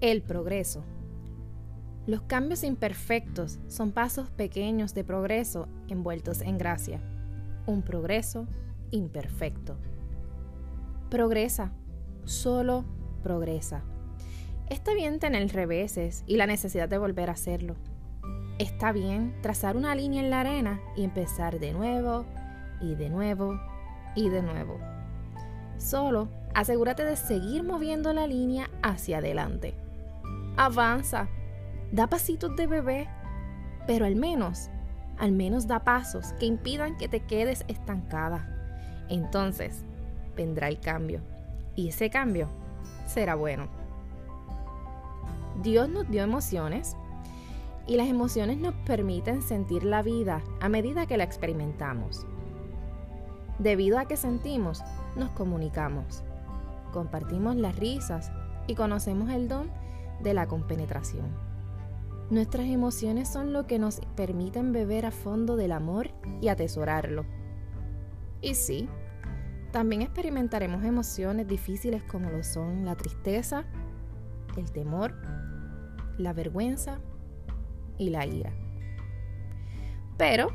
El 0.00 0.22
progreso. 0.22 0.84
Los 2.06 2.20
cambios 2.22 2.62
imperfectos 2.62 3.58
son 3.68 3.92
pasos 3.92 4.28
pequeños 4.28 4.92
de 4.92 5.04
progreso 5.04 5.66
envueltos 5.88 6.42
en 6.42 6.58
gracia. 6.58 7.00
Un 7.66 7.80
progreso 7.80 8.46
imperfecto. 8.90 9.78
Progresa, 11.08 11.72
solo 12.24 12.84
progresa. 13.22 13.82
Está 14.68 14.92
bien 14.94 15.18
tener 15.18 15.50
reveses 15.52 16.24
y 16.26 16.36
la 16.36 16.46
necesidad 16.46 16.88
de 16.88 16.98
volver 16.98 17.30
a 17.30 17.32
hacerlo. 17.32 17.76
Está 18.58 18.92
bien 18.92 19.34
trazar 19.40 19.76
una 19.76 19.94
línea 19.94 20.22
en 20.22 20.30
la 20.30 20.40
arena 20.40 20.80
y 20.96 21.04
empezar 21.04 21.58
de 21.58 21.72
nuevo 21.72 22.26
y 22.80 22.94
de 22.94 23.08
nuevo 23.08 23.58
y 24.14 24.28
de 24.28 24.42
nuevo. 24.42 24.78
Solo 25.78 26.28
asegúrate 26.54 27.04
de 27.04 27.16
seguir 27.16 27.62
moviendo 27.62 28.12
la 28.12 28.26
línea 28.26 28.70
hacia 28.82 29.18
adelante. 29.18 29.74
Avanza, 30.56 31.28
da 31.92 32.06
pasitos 32.06 32.54
de 32.56 32.66
bebé, 32.66 33.08
pero 33.86 34.06
al 34.06 34.16
menos, 34.16 34.70
al 35.18 35.32
menos 35.32 35.66
da 35.66 35.84
pasos 35.84 36.32
que 36.34 36.46
impidan 36.46 36.96
que 36.96 37.08
te 37.08 37.20
quedes 37.20 37.64
estancada. 37.68 38.48
Entonces, 39.08 39.84
vendrá 40.36 40.68
el 40.68 40.80
cambio. 40.80 41.20
Y 41.76 41.88
ese 41.88 42.10
cambio 42.10 42.48
será 43.06 43.34
bueno. 43.34 43.68
Dios 45.62 45.88
nos 45.88 46.08
dio 46.10 46.22
emociones 46.22 46.96
y 47.86 47.96
las 47.96 48.08
emociones 48.08 48.58
nos 48.58 48.74
permiten 48.86 49.42
sentir 49.42 49.84
la 49.84 50.02
vida 50.02 50.42
a 50.60 50.68
medida 50.68 51.06
que 51.06 51.16
la 51.16 51.24
experimentamos. 51.24 52.26
Debido 53.58 53.98
a 53.98 54.06
que 54.06 54.16
sentimos, 54.16 54.82
nos 55.16 55.30
comunicamos, 55.30 56.24
compartimos 56.92 57.56
las 57.56 57.76
risas 57.76 58.30
y 58.66 58.74
conocemos 58.74 59.30
el 59.30 59.48
don 59.48 59.70
de 60.22 60.34
la 60.34 60.46
compenetración. 60.46 61.26
Nuestras 62.30 62.66
emociones 62.66 63.28
son 63.28 63.52
lo 63.52 63.66
que 63.66 63.78
nos 63.78 64.00
permiten 64.16 64.72
beber 64.72 65.06
a 65.06 65.10
fondo 65.10 65.56
del 65.56 65.72
amor 65.72 66.10
y 66.40 66.48
atesorarlo. 66.48 67.26
Y 68.40 68.54
sí, 68.54 68.88
también 69.72 70.02
experimentaremos 70.02 70.84
emociones 70.84 71.46
difíciles 71.46 72.02
como 72.04 72.30
lo 72.30 72.42
son 72.42 72.84
la 72.84 72.94
tristeza, 72.94 73.64
el 74.56 74.70
temor, 74.70 75.14
la 76.16 76.32
vergüenza 76.32 77.00
y 77.98 78.10
la 78.10 78.24
ira. 78.24 78.52
Pero 80.16 80.48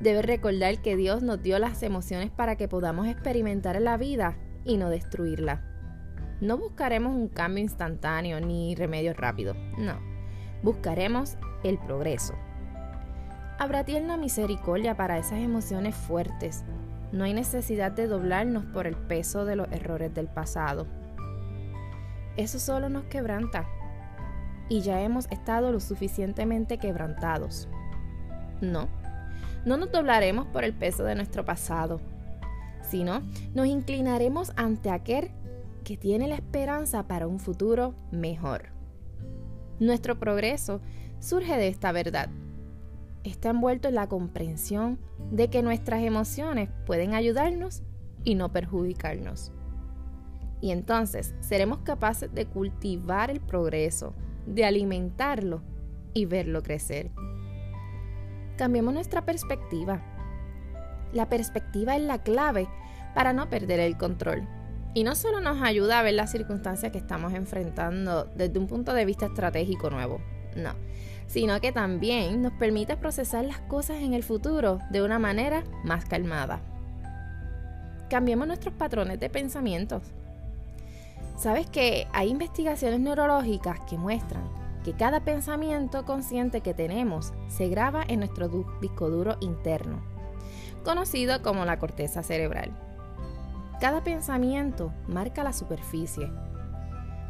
debes 0.00 0.24
recordar 0.24 0.80
que 0.80 0.96
Dios 0.96 1.22
nos 1.22 1.42
dio 1.42 1.58
las 1.58 1.82
emociones 1.82 2.30
para 2.30 2.56
que 2.56 2.68
podamos 2.68 3.06
experimentar 3.06 3.80
la 3.80 3.96
vida 3.96 4.36
y 4.64 4.76
no 4.76 4.90
destruirla. 4.90 5.62
No 6.40 6.56
buscaremos 6.56 7.14
un 7.14 7.28
cambio 7.28 7.62
instantáneo 7.62 8.40
ni 8.40 8.74
remedio 8.74 9.12
rápido, 9.14 9.54
no. 9.76 9.98
Buscaremos 10.62 11.36
el 11.64 11.78
progreso. 11.78 12.34
Habrá 13.58 13.84
tierna 13.84 14.16
misericordia 14.16 14.96
para 14.96 15.18
esas 15.18 15.40
emociones 15.40 15.96
fuertes. 15.96 16.64
No 17.10 17.24
hay 17.24 17.34
necesidad 17.34 17.90
de 17.90 18.06
doblarnos 18.06 18.64
por 18.66 18.86
el 18.86 18.94
peso 18.94 19.44
de 19.44 19.56
los 19.56 19.66
errores 19.72 20.14
del 20.14 20.28
pasado. 20.28 20.86
Eso 22.36 22.60
solo 22.60 22.88
nos 22.88 23.04
quebranta. 23.04 23.66
Y 24.68 24.82
ya 24.82 25.00
hemos 25.00 25.26
estado 25.32 25.72
lo 25.72 25.80
suficientemente 25.80 26.78
quebrantados. 26.78 27.68
No, 28.60 28.88
no 29.68 29.76
nos 29.76 29.92
doblaremos 29.92 30.46
por 30.46 30.64
el 30.64 30.72
peso 30.72 31.04
de 31.04 31.14
nuestro 31.14 31.44
pasado, 31.44 32.00
sino 32.82 33.22
nos 33.54 33.66
inclinaremos 33.66 34.52
ante 34.56 34.90
aquel 34.90 35.30
que 35.84 35.96
tiene 35.96 36.26
la 36.26 36.36
esperanza 36.36 37.06
para 37.06 37.26
un 37.26 37.38
futuro 37.38 37.94
mejor. 38.10 38.70
Nuestro 39.78 40.18
progreso 40.18 40.80
surge 41.20 41.56
de 41.56 41.68
esta 41.68 41.92
verdad. 41.92 42.30
Está 43.24 43.50
envuelto 43.50 43.88
en 43.88 43.94
la 43.94 44.08
comprensión 44.08 44.98
de 45.30 45.50
que 45.50 45.62
nuestras 45.62 46.02
emociones 46.02 46.70
pueden 46.86 47.12
ayudarnos 47.12 47.82
y 48.24 48.36
no 48.36 48.50
perjudicarnos. 48.50 49.52
Y 50.60 50.70
entonces 50.70 51.34
seremos 51.40 51.80
capaces 51.80 52.32
de 52.34 52.46
cultivar 52.46 53.30
el 53.30 53.40
progreso, 53.40 54.14
de 54.46 54.64
alimentarlo 54.64 55.62
y 56.14 56.24
verlo 56.24 56.62
crecer. 56.62 57.10
Cambiemos 58.58 58.92
nuestra 58.92 59.24
perspectiva. 59.24 60.02
La 61.12 61.28
perspectiva 61.28 61.94
es 61.94 62.02
la 62.02 62.18
clave 62.18 62.68
para 63.14 63.32
no 63.32 63.48
perder 63.48 63.78
el 63.78 63.96
control. 63.96 64.48
Y 64.94 65.04
no 65.04 65.14
solo 65.14 65.40
nos 65.40 65.62
ayuda 65.62 66.00
a 66.00 66.02
ver 66.02 66.14
las 66.14 66.32
circunstancias 66.32 66.90
que 66.90 66.98
estamos 66.98 67.34
enfrentando 67.34 68.24
desde 68.24 68.58
un 68.58 68.66
punto 68.66 68.94
de 68.94 69.04
vista 69.04 69.26
estratégico 69.26 69.90
nuevo, 69.90 70.20
no, 70.56 70.72
sino 71.28 71.60
que 71.60 71.70
también 71.70 72.42
nos 72.42 72.52
permite 72.54 72.96
procesar 72.96 73.44
las 73.44 73.60
cosas 73.60 73.98
en 73.98 74.12
el 74.12 74.24
futuro 74.24 74.80
de 74.90 75.02
una 75.02 75.20
manera 75.20 75.62
más 75.84 76.04
calmada. 76.04 76.60
Cambiemos 78.10 78.48
nuestros 78.48 78.74
patrones 78.74 79.20
de 79.20 79.30
pensamientos. 79.30 80.02
Sabes 81.36 81.68
que 81.70 82.08
hay 82.12 82.28
investigaciones 82.30 82.98
neurológicas 82.98 83.78
que 83.88 83.96
muestran 83.96 84.67
que 84.88 84.94
cada 84.94 85.20
pensamiento 85.20 86.06
consciente 86.06 86.62
que 86.62 86.72
tenemos 86.72 87.34
se 87.48 87.68
graba 87.68 88.02
en 88.08 88.20
nuestro 88.20 88.48
disco 88.80 89.10
duro 89.10 89.36
interno, 89.40 90.00
conocido 90.82 91.42
como 91.42 91.66
la 91.66 91.78
corteza 91.78 92.22
cerebral. 92.22 92.70
Cada 93.82 94.02
pensamiento 94.02 94.90
marca 95.06 95.44
la 95.44 95.52
superficie. 95.52 96.32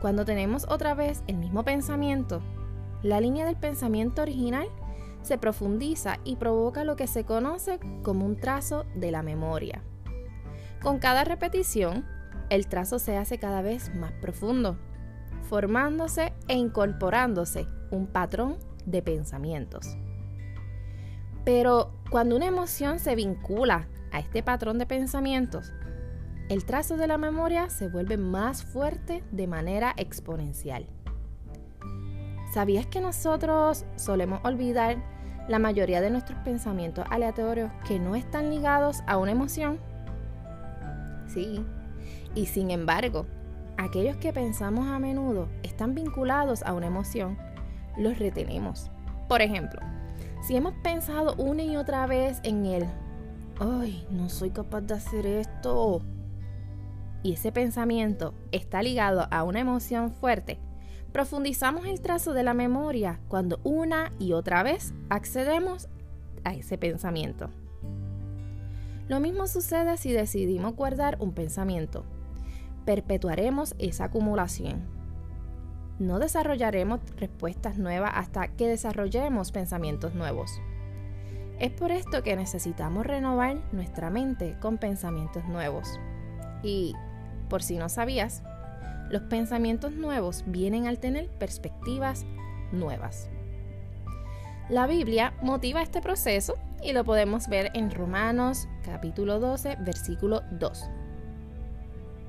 Cuando 0.00 0.24
tenemos 0.24 0.64
otra 0.66 0.94
vez 0.94 1.22
el 1.26 1.36
mismo 1.36 1.62
pensamiento, 1.62 2.40
la 3.02 3.20
línea 3.20 3.44
del 3.44 3.56
pensamiento 3.56 4.22
original 4.22 4.66
se 5.20 5.36
profundiza 5.36 6.20
y 6.24 6.36
provoca 6.36 6.84
lo 6.84 6.96
que 6.96 7.06
se 7.06 7.24
conoce 7.26 7.78
como 8.02 8.24
un 8.24 8.40
trazo 8.40 8.86
de 8.94 9.10
la 9.10 9.22
memoria. 9.22 9.82
Con 10.82 10.98
cada 10.98 11.24
repetición, 11.24 12.06
el 12.48 12.66
trazo 12.66 12.98
se 12.98 13.18
hace 13.18 13.36
cada 13.36 13.60
vez 13.60 13.94
más 13.94 14.12
profundo, 14.22 14.78
formándose 15.52 16.32
e 16.48 16.54
incorporándose 16.54 17.66
un 17.90 18.06
patrón 18.06 18.56
de 18.86 19.02
pensamientos. 19.02 19.98
Pero 21.44 21.92
cuando 22.10 22.36
una 22.36 22.46
emoción 22.46 22.98
se 22.98 23.14
vincula 23.14 23.86
a 24.12 24.20
este 24.20 24.42
patrón 24.42 24.78
de 24.78 24.86
pensamientos, 24.86 25.70
el 26.48 26.64
trazo 26.64 26.96
de 26.96 27.06
la 27.06 27.18
memoria 27.18 27.68
se 27.68 27.90
vuelve 27.90 28.16
más 28.16 28.64
fuerte 28.64 29.22
de 29.30 29.46
manera 29.46 29.92
exponencial. 29.98 30.86
¿Sabías 32.54 32.86
que 32.86 33.02
nosotros 33.02 33.84
solemos 33.96 34.40
olvidar 34.44 35.04
la 35.48 35.58
mayoría 35.58 36.00
de 36.00 36.08
nuestros 36.08 36.38
pensamientos 36.44 37.04
aleatorios 37.10 37.70
que 37.86 37.98
no 37.98 38.16
están 38.16 38.48
ligados 38.48 39.02
a 39.06 39.18
una 39.18 39.32
emoción? 39.32 39.78
Sí, 41.26 41.62
y 42.34 42.46
sin 42.46 42.70
embargo, 42.70 43.26
aquellos 43.76 44.16
que 44.16 44.32
pensamos 44.32 44.86
a 44.86 44.98
menudo 44.98 45.48
están 45.62 45.94
vinculados 45.94 46.62
a 46.62 46.72
una 46.72 46.86
emoción, 46.86 47.38
los 47.96 48.18
retenemos. 48.18 48.90
Por 49.28 49.42
ejemplo, 49.42 49.80
si 50.42 50.56
hemos 50.56 50.74
pensado 50.82 51.34
una 51.36 51.62
y 51.62 51.76
otra 51.76 52.06
vez 52.06 52.40
en 52.42 52.66
el, 52.66 52.86
ay, 53.58 54.06
no 54.10 54.28
soy 54.28 54.50
capaz 54.50 54.82
de 54.82 54.94
hacer 54.94 55.26
esto, 55.26 56.02
y 57.22 57.34
ese 57.34 57.52
pensamiento 57.52 58.34
está 58.50 58.82
ligado 58.82 59.28
a 59.30 59.44
una 59.44 59.60
emoción 59.60 60.10
fuerte, 60.10 60.58
profundizamos 61.12 61.86
el 61.86 62.00
trazo 62.00 62.32
de 62.32 62.42
la 62.42 62.54
memoria 62.54 63.20
cuando 63.28 63.60
una 63.62 64.12
y 64.18 64.32
otra 64.32 64.62
vez 64.62 64.92
accedemos 65.08 65.88
a 66.44 66.54
ese 66.54 66.78
pensamiento. 66.78 67.50
Lo 69.08 69.20
mismo 69.20 69.46
sucede 69.46 69.96
si 69.96 70.12
decidimos 70.12 70.74
guardar 70.74 71.18
un 71.20 71.32
pensamiento. 71.32 72.04
Perpetuaremos 72.84 73.74
esa 73.78 74.04
acumulación. 74.04 74.82
No 75.98 76.18
desarrollaremos 76.18 77.00
respuestas 77.16 77.78
nuevas 77.78 78.12
hasta 78.14 78.48
que 78.48 78.66
desarrollemos 78.66 79.52
pensamientos 79.52 80.14
nuevos. 80.14 80.60
Es 81.60 81.70
por 81.70 81.92
esto 81.92 82.24
que 82.24 82.34
necesitamos 82.34 83.06
renovar 83.06 83.58
nuestra 83.70 84.10
mente 84.10 84.56
con 84.60 84.78
pensamientos 84.78 85.44
nuevos. 85.44 86.00
Y 86.64 86.94
por 87.48 87.62
si 87.62 87.76
no 87.76 87.88
sabías, 87.88 88.42
los 89.10 89.22
pensamientos 89.22 89.92
nuevos 89.92 90.42
vienen 90.46 90.88
al 90.88 90.98
tener 90.98 91.28
perspectivas 91.28 92.26
nuevas. 92.72 93.28
La 94.68 94.86
Biblia 94.86 95.34
motiva 95.42 95.82
este 95.82 96.00
proceso 96.00 96.54
y 96.82 96.92
lo 96.92 97.04
podemos 97.04 97.46
ver 97.46 97.70
en 97.74 97.90
Romanos 97.90 98.68
capítulo 98.84 99.38
12, 99.38 99.76
versículo 99.80 100.42
2. 100.52 100.90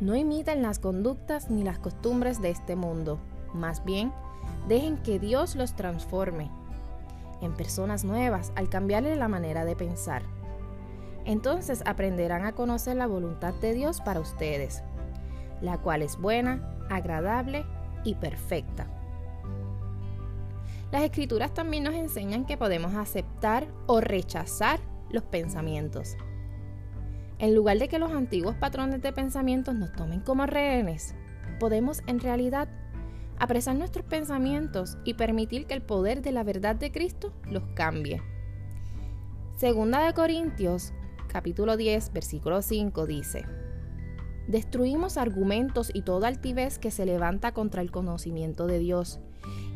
No 0.00 0.16
imiten 0.16 0.62
las 0.62 0.78
conductas 0.78 1.50
ni 1.50 1.62
las 1.62 1.78
costumbres 1.78 2.42
de 2.42 2.50
este 2.50 2.76
mundo, 2.76 3.18
más 3.52 3.84
bien 3.84 4.12
dejen 4.68 4.96
que 4.98 5.18
Dios 5.18 5.56
los 5.56 5.74
transforme 5.74 6.50
en 7.40 7.52
personas 7.54 8.04
nuevas 8.04 8.52
al 8.56 8.68
cambiarle 8.68 9.16
la 9.16 9.28
manera 9.28 9.64
de 9.64 9.76
pensar. 9.76 10.22
Entonces 11.24 11.82
aprenderán 11.86 12.44
a 12.44 12.52
conocer 12.52 12.96
la 12.96 13.06
voluntad 13.06 13.54
de 13.54 13.72
Dios 13.74 14.00
para 14.00 14.20
ustedes, 14.20 14.82
la 15.60 15.78
cual 15.78 16.02
es 16.02 16.18
buena, 16.18 16.76
agradable 16.90 17.64
y 18.04 18.14
perfecta. 18.14 18.86
Las 20.92 21.02
escrituras 21.02 21.52
también 21.52 21.84
nos 21.84 21.94
enseñan 21.94 22.44
que 22.44 22.56
podemos 22.56 22.94
aceptar 22.94 23.66
o 23.86 24.00
rechazar 24.00 24.80
los 25.10 25.24
pensamientos. 25.24 26.16
En 27.44 27.54
lugar 27.54 27.78
de 27.78 27.88
que 27.88 27.98
los 27.98 28.10
antiguos 28.10 28.54
patrones 28.54 29.02
de 29.02 29.12
pensamientos 29.12 29.74
nos 29.74 29.92
tomen 29.92 30.20
como 30.20 30.46
rehenes, 30.46 31.14
podemos 31.60 32.00
en 32.06 32.18
realidad 32.18 32.70
apresar 33.38 33.76
nuestros 33.76 34.06
pensamientos 34.06 34.96
y 35.04 35.12
permitir 35.12 35.66
que 35.66 35.74
el 35.74 35.82
poder 35.82 36.22
de 36.22 36.32
la 36.32 36.42
verdad 36.42 36.74
de 36.74 36.90
Cristo 36.90 37.34
los 37.50 37.62
cambie. 37.74 38.22
Segunda 39.58 40.06
de 40.06 40.14
Corintios, 40.14 40.94
capítulo 41.28 41.76
10, 41.76 42.14
versículo 42.14 42.62
5 42.62 43.04
dice: 43.04 43.44
Destruimos 44.48 45.18
argumentos 45.18 45.90
y 45.92 46.00
toda 46.00 46.28
altivez 46.28 46.78
que 46.78 46.90
se 46.90 47.04
levanta 47.04 47.52
contra 47.52 47.82
el 47.82 47.90
conocimiento 47.90 48.66
de 48.66 48.78
Dios 48.78 49.20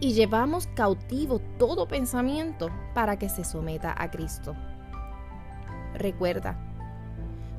y 0.00 0.14
llevamos 0.14 0.68
cautivo 0.68 1.38
todo 1.58 1.86
pensamiento 1.86 2.70
para 2.94 3.18
que 3.18 3.28
se 3.28 3.44
someta 3.44 3.94
a 3.94 4.10
Cristo. 4.10 4.56
Recuerda, 5.92 6.67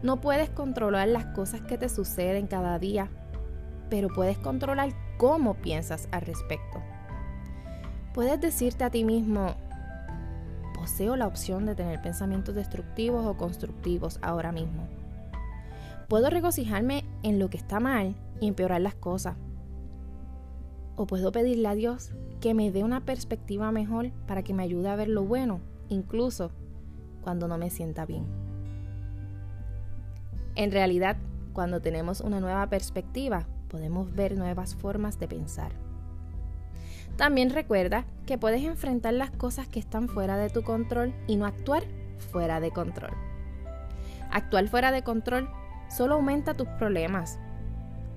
no 0.01 0.21
puedes 0.21 0.49
controlar 0.49 1.09
las 1.09 1.25
cosas 1.25 1.61
que 1.61 1.77
te 1.77 1.89
suceden 1.89 2.47
cada 2.47 2.79
día, 2.79 3.09
pero 3.89 4.07
puedes 4.07 4.37
controlar 4.37 4.93
cómo 5.17 5.55
piensas 5.55 6.07
al 6.11 6.21
respecto. 6.21 6.79
Puedes 8.13 8.39
decirte 8.39 8.83
a 8.85 8.89
ti 8.89 9.03
mismo, 9.03 9.55
poseo 10.73 11.15
la 11.15 11.27
opción 11.27 11.65
de 11.65 11.75
tener 11.75 12.01
pensamientos 12.01 12.55
destructivos 12.55 13.25
o 13.25 13.37
constructivos 13.37 14.19
ahora 14.21 14.51
mismo. 14.51 14.87
Puedo 16.07 16.29
regocijarme 16.29 17.03
en 17.21 17.37
lo 17.37 17.49
que 17.49 17.57
está 17.57 17.79
mal 17.79 18.15
y 18.39 18.47
empeorar 18.47 18.81
las 18.81 18.95
cosas. 18.95 19.35
O 20.95 21.05
puedo 21.05 21.31
pedirle 21.31 21.67
a 21.67 21.75
Dios 21.75 22.13
que 22.41 22.53
me 22.53 22.71
dé 22.71 22.83
una 22.83 23.01
perspectiva 23.01 23.71
mejor 23.71 24.11
para 24.27 24.43
que 24.43 24.53
me 24.53 24.63
ayude 24.63 24.89
a 24.89 24.95
ver 24.95 25.09
lo 25.09 25.23
bueno, 25.23 25.59
incluso 25.89 26.51
cuando 27.21 27.47
no 27.47 27.57
me 27.57 27.69
sienta 27.69 28.05
bien. 28.05 28.48
En 30.59 30.73
realidad, 30.73 31.15
cuando 31.53 31.79
tenemos 31.79 32.19
una 32.19 32.41
nueva 32.41 32.67
perspectiva, 32.67 33.45
podemos 33.69 34.13
ver 34.13 34.38
nuevas 34.38 34.75
formas 34.75 35.17
de 35.17 35.29
pensar. 35.29 35.71
También 37.15 37.51
recuerda 37.51 38.03
que 38.25 38.38
puedes 38.38 38.65
enfrentar 38.65 39.13
las 39.13 39.31
cosas 39.31 39.69
que 39.69 39.79
están 39.79 40.09
fuera 40.09 40.35
de 40.35 40.50
tu 40.50 40.63
control 40.63 41.13
y 41.27 41.38
no 41.38 41.45
actuar 41.45 41.83
fuera 42.33 42.59
de 42.59 42.71
control. 42.71 43.11
Actuar 44.31 44.67
fuera 44.67 44.91
de 44.91 45.01
control 45.01 45.50
solo 45.89 46.15
aumenta 46.15 46.56
tus 46.56 46.67
problemas. 46.67 47.39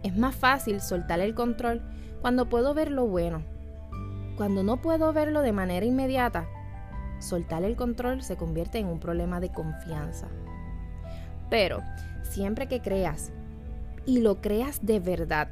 Es 0.03 0.17
más 0.19 0.35
fácil 0.35 0.81
soltar 0.81 1.21
el 1.21 1.37
control 1.37 1.81
cuando 2.23 2.49
puedo 2.49 2.75
ver 2.75 2.91
lo 2.91 3.07
bueno. 3.07 3.45
Cuando 4.37 4.65
no 4.65 4.83
puedo 4.83 5.13
verlo 5.13 5.43
de 5.43 5.53
manera 5.53 5.87
inmediata, 5.87 6.49
soltar 7.21 7.63
el 7.63 7.77
control 7.77 8.21
se 8.21 8.37
convierte 8.37 8.79
en 8.79 8.89
un 8.89 8.99
problema 8.99 9.39
de 9.39 9.53
confianza. 9.53 10.27
Pero 11.53 11.83
siempre 12.23 12.67
que 12.67 12.81
creas 12.81 13.31
y 14.07 14.23
lo 14.23 14.41
creas 14.41 14.87
de 14.87 15.01
verdad, 15.01 15.49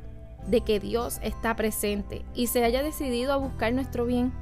de 0.47 0.62
que 0.62 0.81
Dios 0.81 1.20
está 1.23 1.55
presente 1.56 2.25
y 2.35 2.47
se 2.47 2.64
haya 2.64 2.82
decidido 2.82 3.35
a 3.35 3.37
buscar 3.37 3.75
nuestro 3.75 4.06
bien, 4.06 4.32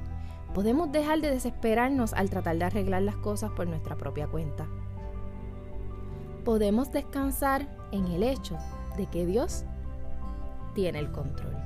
podemos 0.55 0.93
dejar 0.93 1.21
de 1.21 1.33
desesperarnos 1.33 2.13
al 2.13 2.31
tratar 2.31 2.59
de 2.59 2.65
arreglar 2.67 3.03
las 3.03 3.17
cosas 3.17 3.51
por 3.51 3.67
nuestra 3.67 3.97
propia 3.97 4.29
cuenta. 4.29 4.69
Podemos 6.45 6.93
descansar 6.93 7.67
en 7.91 8.07
el 8.07 8.23
hecho 8.23 8.57
de 8.97 9.07
que 9.07 9.27
Dios 9.27 9.65
tiene 10.77 11.01
el 11.01 11.11
control. 11.11 11.57